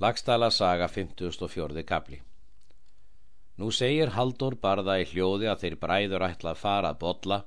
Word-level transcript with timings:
Lagstala 0.00 0.50
saga 0.50 0.88
54. 0.88 1.82
kapli 1.84 2.22
Nú 3.60 3.66
segir 3.78 4.12
Haldur 4.14 4.54
barða 4.62 4.94
í 4.96 5.02
hljóði 5.10 5.50
að 5.52 5.58
þeir 5.62 5.76
bræður 5.82 6.22
ætla 6.24 6.54
að 6.54 6.60
fara 6.62 6.92
að 6.94 7.00
botla 7.02 7.38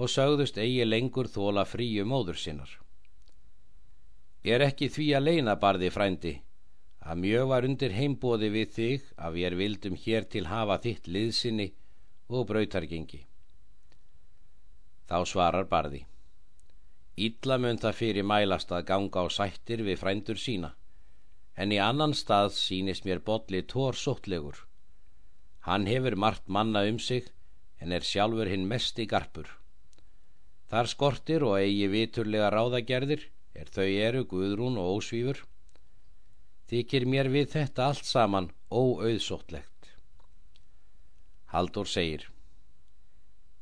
og 0.00 0.08
sögðust 0.08 0.60
eigi 0.62 0.86
lengur 0.86 1.28
þóla 1.28 1.66
fríu 1.68 2.06
móður 2.08 2.40
sinnar. 2.44 2.72
Er 4.48 4.64
ekki 4.68 4.88
því 4.96 5.10
að 5.20 5.26
leina 5.28 5.58
barði 5.66 5.92
frændi 5.98 6.34
að 7.04 7.22
mjög 7.26 7.46
var 7.52 7.68
undir 7.68 7.98
heimbóði 7.98 8.52
við 8.56 8.74
þig 8.78 9.12
að 9.26 9.36
við 9.36 9.50
er 9.50 9.58
vildum 9.60 10.00
hér 10.06 10.30
til 10.36 10.46
hafa 10.48 10.80
þitt 10.88 11.12
liðsinni 11.18 11.70
og 12.32 12.48
brautargengi. 12.48 13.24
Þá 15.04 15.18
svarar 15.36 15.68
barði. 15.68 16.06
Ítla 17.28 17.60
mun 17.60 17.84
það 17.84 18.02
fyrir 18.02 18.32
mælast 18.34 18.72
að 18.72 18.88
ganga 18.94 19.20
á 19.20 19.26
sættir 19.28 19.84
við 19.84 20.00
frændur 20.06 20.46
sína 20.48 20.72
en 21.58 21.74
í 21.74 21.78
annan 21.82 22.14
stað 22.14 22.52
sínist 22.54 23.06
mér 23.06 23.20
bolli 23.26 23.64
tór 23.72 23.98
sóttlegur. 23.98 24.60
Hann 25.66 25.88
hefur 25.90 26.14
margt 26.14 26.46
manna 26.46 26.84
um 26.86 27.00
sig, 27.02 27.32
en 27.82 27.92
er 27.92 28.06
sjálfur 28.06 28.50
hinn 28.50 28.68
mest 28.70 28.98
í 29.02 29.06
garpur. 29.10 29.48
Þar 30.70 30.90
skortir 30.92 31.44
og 31.48 31.58
eigi 31.58 31.88
viturlega 31.90 32.52
ráðagerðir, 32.54 33.26
er 33.58 33.70
þau 33.74 33.88
eru 33.88 34.24
guðrún 34.30 34.78
og 34.78 34.98
ósvífur. 34.98 35.42
Þykir 36.70 37.06
mér 37.10 37.30
við 37.32 37.50
þetta 37.56 37.90
allt 37.90 38.06
saman 38.06 38.50
óauðsóttlegt. 38.70 39.90
Haldur 41.48 41.88
segir, 41.88 42.28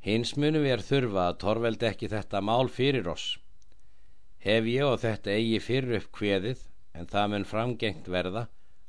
hins 0.02 0.34
munum 0.36 0.66
við 0.66 0.76
er 0.76 0.86
þurfa 0.88 1.28
að 1.30 1.36
torveld 1.44 1.84
ekki 1.86 2.10
þetta 2.12 2.42
mál 2.42 2.68
fyrir 2.68 3.08
oss. 3.08 3.36
Hef 4.42 4.66
ég 4.68 4.84
og 4.84 4.98
þetta 5.02 5.36
eigi 5.38 5.60
fyrir 5.62 6.00
upp 6.00 6.10
kveðið, 6.18 6.58
en 6.96 7.08
það 7.12 7.32
mun 7.32 7.48
framgengt 7.48 8.08
verða 8.08 8.46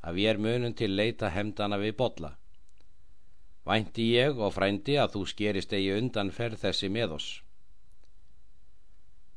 að 0.07 0.19
við 0.19 0.29
er 0.31 0.39
munum 0.43 0.75
til 0.77 0.93
leita 0.95 1.31
hemdana 1.33 1.79
við 1.81 1.97
botla. 1.99 2.31
Vænti 3.67 4.05
ég 4.15 4.39
og 4.39 4.53
frændi 4.55 4.95
að 5.01 5.17
þú 5.17 5.23
skerist 5.27 5.73
eigi 5.75 5.91
undan 5.97 6.31
ferð 6.31 6.61
þessi 6.61 6.89
með 6.93 7.17
oss. 7.17 7.27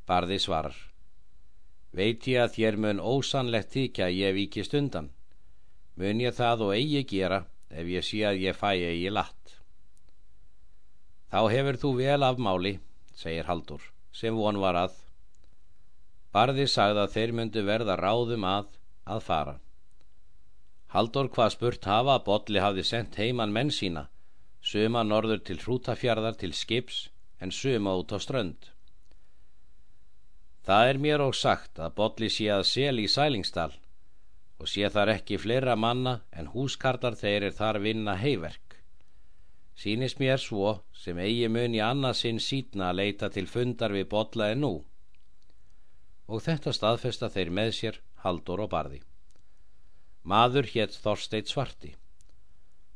Barði 0.07 0.39
svarar. 0.43 0.77
Veit 1.91 2.27
ég 2.31 2.45
að 2.45 2.55
þér 2.55 2.77
mun 2.85 3.03
ósanlegt 3.03 3.73
þykja 3.75 4.07
að 4.07 4.19
ég 4.21 4.37
vikist 4.37 4.77
undan. 4.79 5.11
Mun 5.99 6.23
ég 6.23 6.37
það 6.37 6.67
og 6.69 6.75
eigi 6.77 7.03
gera 7.11 7.43
ef 7.71 7.91
ég 7.91 8.07
sé 8.07 8.23
að 8.29 8.45
ég 8.45 8.59
fæ 8.59 8.71
eigi 8.77 9.11
latt. 9.11 9.57
Þá 11.31 11.41
hefur 11.51 11.79
þú 11.83 11.91
vel 11.99 12.23
afmáli, 12.27 12.73
segir 13.15 13.47
Haldur, 13.47 13.83
sem 14.11 14.35
von 14.35 14.59
var 14.63 14.79
að 14.79 14.97
Barði 16.35 16.67
sagði 16.71 17.03
að 17.05 17.15
þeir 17.17 17.33
myndu 17.39 17.63
verða 17.67 17.97
ráðum 17.99 18.45
að 18.47 18.77
að 19.11 19.23
fara. 19.27 19.55
Haldur 20.95 21.31
hvað 21.35 21.53
spurt 21.55 21.87
hafa 21.91 22.17
að 22.17 22.25
Bodli 22.27 22.63
hafði 22.63 22.85
sendt 22.87 23.19
heimann 23.19 23.55
menn 23.55 23.71
sína, 23.75 24.09
suma 24.63 25.03
norður 25.07 25.43
til 25.47 25.59
hrútafjarðar 25.63 26.39
til 26.39 26.53
skips 26.55 27.09
en 27.41 27.55
suma 27.55 27.95
út 27.99 28.15
á 28.15 28.19
strönd. 28.23 28.71
Það 30.67 30.89
er 30.89 30.99
mér 31.03 31.23
og 31.25 31.35
sagt 31.35 31.79
að 31.79 31.95
Bodli 31.99 32.29
sé 32.31 32.51
að 32.55 32.67
sel 32.69 32.99
í 33.03 33.07
sælingstal 33.09 33.73
og 34.61 34.69
sé 34.69 34.91
þar 34.93 35.15
ekki 35.17 35.39
fleira 35.41 35.75
manna 35.75 36.21
en 36.37 36.51
húskartar 36.53 37.17
þeir 37.17 37.49
er 37.49 37.57
þar 37.57 37.81
vinna 37.87 38.15
heiverk. 38.21 38.77
Sýnist 39.81 40.21
mér 40.21 40.43
svo 40.43 40.75
sem 40.93 41.19
eigi 41.19 41.49
mun 41.49 41.75
í 41.75 41.81
annarsinn 41.81 42.43
sítna 42.43 42.91
að 42.91 43.01
leita 43.01 43.31
til 43.33 43.47
fundar 43.49 43.95
við 43.97 44.11
Bodla 44.13 44.51
en 44.53 44.67
nú 44.67 44.75
og 46.31 46.45
þetta 46.47 46.73
staðfesta 46.77 47.29
þeir 47.35 47.51
með 47.59 47.71
sér 47.75 47.97
Haldur 48.23 48.63
og 48.63 48.71
Barði. 48.71 49.01
Maður 50.23 50.69
hétt 50.75 50.95
Þorsteit 51.03 51.51
Svarti. 51.51 51.95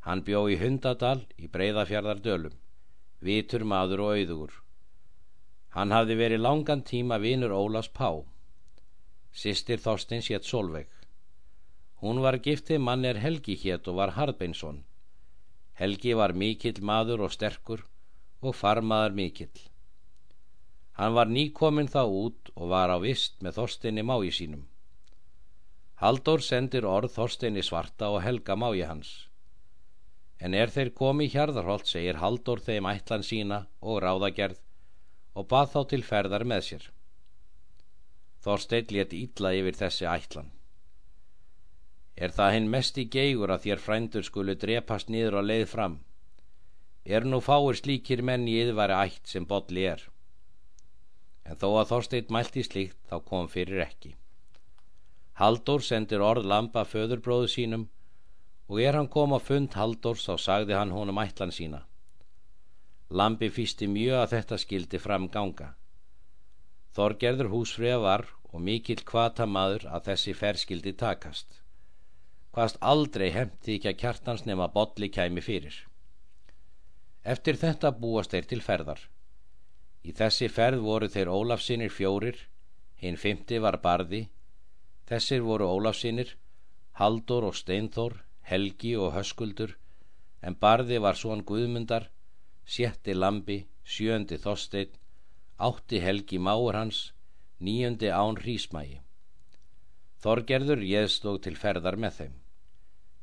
Hann 0.07 0.23
bjó 0.23 0.45
í 0.53 0.59
Hundadal 0.61 1.25
í 1.41 1.49
Breiðafjörðardölum, 1.51 2.55
vitur 3.25 3.65
maður 3.65 4.05
og 4.05 4.15
auðugur. 4.19 4.55
Hann 5.75 5.91
hafði 5.91 6.19
verið 6.21 6.45
langan 6.45 6.85
tíma 6.87 7.19
vinur 7.19 7.57
Ólas 7.57 7.89
Pá. 7.91 8.23
Sistir 9.35 9.83
Þorsteins 9.83 10.31
hétt 10.31 10.47
Solveig. 10.47 10.91
Hún 12.05 12.21
var 12.23 12.39
giftið 12.39 12.85
mann 12.87 13.05
er 13.09 13.19
Helgi 13.19 13.57
hétt 13.65 13.89
og 13.91 13.99
var 13.99 14.15
Hardbeinsson. 14.15 14.85
Helgi 15.75 16.15
var 16.15 16.37
mikill 16.39 16.79
maður 16.85 17.27
og 17.27 17.33
sterkur 17.35 17.83
og 18.45 18.55
farmaður 18.55 19.17
mikill. 19.19 19.65
Hann 20.99 21.15
var 21.15 21.27
nýkominn 21.27 21.91
þá 21.91 22.03
út 22.07 22.51
og 22.55 22.71
var 22.71 22.93
á 22.95 22.99
vist 23.03 23.41
með 23.43 23.57
Þorsteini 23.59 24.05
mái 24.07 24.31
sínum. 24.31 24.63
Haldur 25.99 26.43
sendir 26.43 26.87
orð 26.87 27.11
Þorsteini 27.17 27.65
svarta 27.67 28.13
og 28.15 28.23
helga 28.23 28.55
mái 28.55 28.85
hans. 28.87 29.11
En 30.39 30.55
er 30.55 30.71
þeir 30.71 30.93
komi 30.95 31.27
hjarðarholt 31.33 31.91
segir 31.91 32.21
Haldur 32.23 32.63
þeim 32.63 32.87
ætlan 32.91 33.27
sína 33.27 33.65
og 33.81 34.03
ráðagerð 34.05 34.61
og 35.35 35.49
bað 35.51 35.73
þá 35.75 35.81
til 35.91 36.03
ferðar 36.07 36.47
með 36.47 36.63
sér. 36.69 36.89
Þorstein 38.45 38.95
let 38.95 39.15
ítla 39.19 39.55
yfir 39.59 39.79
þessi 39.83 40.07
ætlan. 40.07 40.51
Er 42.15 42.31
það 42.31 42.53
hinn 42.55 42.71
mest 42.71 42.99
í 43.03 43.09
geigur 43.11 43.51
að 43.51 43.65
þér 43.67 43.81
frændur 43.83 44.27
skulu 44.27 44.55
drepast 44.55 45.09
niður 45.11 45.41
og 45.41 45.49
leið 45.51 45.65
fram? 45.75 45.97
Er 47.05 47.27
nú 47.27 47.41
fáir 47.43 47.75
slíkir 47.81 48.23
menn 48.23 48.47
í 48.47 48.61
yðværi 48.63 49.01
ætt 49.09 49.33
sem 49.33 49.47
botli 49.49 49.89
er? 49.91 50.05
En 51.45 51.59
þó 51.61 51.69
að 51.79 51.91
Þorstein 51.93 52.31
mælti 52.37 52.63
slíkt 52.65 53.01
þá 53.11 53.17
kom 53.29 53.49
fyrir 53.53 53.85
ekki. 53.85 54.15
Haldur 55.41 55.83
sendir 55.83 56.23
orð 56.23 56.47
lampa 56.47 56.85
föðurbróðu 56.89 57.51
sínum 57.51 57.89
og 58.69 58.81
er 58.81 58.97
hann 58.97 59.11
kom 59.13 59.35
á 59.37 59.41
fund 59.43 59.75
Haldurs 59.77 60.25
þá 60.29 60.35
sagði 60.41 60.77
hann 60.79 60.95
honum 60.95 61.21
ætlan 61.21 61.53
sína. 61.53 61.83
Lampi 63.11 63.51
fýsti 63.53 63.89
mjög 63.91 64.21
að 64.23 64.33
þetta 64.37 64.59
skildi 64.63 65.01
fram 65.03 65.29
ganga. 65.29 65.75
Þorgerður 66.97 67.51
húsfriða 67.53 68.01
var 68.01 68.27
og 68.53 68.63
mikill 68.63 69.03
kvata 69.05 69.47
maður 69.47 69.89
að 69.91 70.09
þessi 70.09 70.35
ferskildi 70.39 70.95
takast. 70.97 71.61
Hvaðst 72.55 72.79
aldrei 72.81 73.33
hefndi 73.35 73.77
ekki 73.77 73.91
að 73.91 73.99
kjartans 74.01 74.45
nema 74.47 74.71
botli 74.71 75.11
kæmi 75.11 75.43
fyrir. 75.43 75.75
Eftir 77.25 77.59
þetta 77.59 77.91
búast 77.99 78.31
þeir 78.31 78.47
til 78.47 78.61
ferðar. 78.63 79.01
Í 80.05 80.13
þessi 80.13 80.51
ferð 80.53 80.83
voru 80.85 81.09
þeir 81.09 81.31
Ólafsinir 81.33 81.93
fjórir, 81.93 82.37
hinn 83.01 83.17
fymti 83.17 83.61
var 83.65 83.79
barði, 83.85 84.27
þessir 85.09 85.45
voru 85.47 85.69
Ólafsinir, 85.73 86.35
Haldur 87.01 87.49
og 87.49 87.57
Steinþór, 87.57 88.19
Helgi 88.45 88.93
og 89.01 89.15
Höskuldur, 89.17 89.73
en 90.45 90.57
barði 90.61 91.01
var 91.01 91.17
svon 91.17 91.45
Guðmundar, 91.49 92.11
sjetti 92.65 93.15
Lambi, 93.17 93.65
sjöndi 93.85 94.37
Þorstein, 94.41 94.93
átti 95.57 96.01
Helgi 96.05 96.39
Máur 96.39 96.77
hans, 96.77 97.13
níundi 97.61 98.13
Án 98.13 98.37
Rísmægi. 98.37 99.01
Þorgerður 100.21 100.85
jéðstók 100.85 101.43
til 101.45 101.57
ferðar 101.57 101.97
með 102.01 102.19
þeim. 102.19 102.37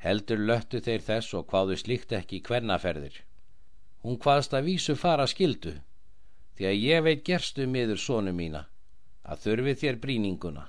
Heldur 0.01 0.41
löttu 0.49 0.81
þeir 0.81 1.05
þess 1.05 1.37
og 1.37 1.47
hvaðu 1.49 1.77
slíkt 1.77 2.13
ekki 2.17 2.41
hvernaferðir. 2.45 3.21
Hún 4.01 4.17
hvaðst 4.21 4.53
að 4.57 4.67
vísu 4.69 4.95
fara 4.97 5.27
skildu, 5.29 5.75
því 6.57 6.67
að 6.71 6.79
ég 6.85 7.03
veit 7.07 7.23
gerstu 7.29 7.67
miður 7.75 8.01
sónu 8.05 8.33
mína 8.39 8.63
að 9.33 9.43
þurfi 9.45 9.75
þér 9.83 9.99
bríninguna 10.05 10.65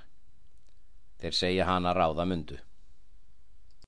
þeir 1.23 1.39
segja 1.41 1.69
hana 1.71 1.95
ráða 2.01 2.27
mundu 2.35 2.59